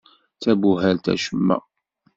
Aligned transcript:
D 0.35 0.37
tabuhalt 0.41 1.05
acemma. 1.13 1.57